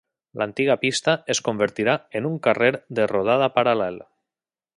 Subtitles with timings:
[0.41, 4.03] L'antiga pista es convertirà en un carrer de rodada paral·lel.